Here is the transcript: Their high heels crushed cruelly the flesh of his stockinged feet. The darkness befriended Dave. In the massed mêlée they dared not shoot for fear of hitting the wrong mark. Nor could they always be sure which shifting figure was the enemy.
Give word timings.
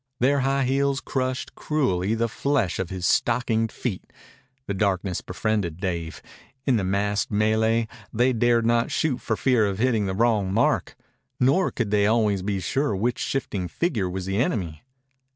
Their 0.19 0.39
high 0.39 0.63
heels 0.65 0.99
crushed 0.99 1.53
cruelly 1.53 2.15
the 2.15 2.27
flesh 2.27 2.79
of 2.79 2.89
his 2.89 3.05
stockinged 3.05 3.71
feet. 3.71 4.11
The 4.65 4.73
darkness 4.73 5.21
befriended 5.21 5.77
Dave. 5.79 6.23
In 6.65 6.77
the 6.77 6.83
massed 6.83 7.31
mêlée 7.31 7.87
they 8.11 8.33
dared 8.33 8.65
not 8.65 8.89
shoot 8.89 9.19
for 9.21 9.35
fear 9.37 9.67
of 9.67 9.77
hitting 9.77 10.07
the 10.07 10.15
wrong 10.15 10.51
mark. 10.51 10.95
Nor 11.39 11.69
could 11.69 11.91
they 11.91 12.07
always 12.07 12.41
be 12.41 12.59
sure 12.59 12.95
which 12.95 13.19
shifting 13.19 13.67
figure 13.67 14.09
was 14.09 14.25
the 14.25 14.37
enemy. 14.37 14.81